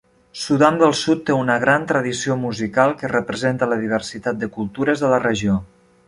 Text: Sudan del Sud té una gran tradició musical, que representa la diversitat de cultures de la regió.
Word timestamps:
Sudan 0.43 0.77
del 0.83 0.93
Sud 0.99 1.19
té 1.25 1.33
una 1.41 1.57
gran 1.63 1.83
tradició 1.91 2.37
musical, 2.45 2.95
que 3.01 3.11
representa 3.11 3.67
la 3.73 3.77
diversitat 3.83 4.39
de 4.45 4.49
cultures 4.57 5.05
de 5.05 5.13
la 5.13 5.21
regió. 5.27 5.59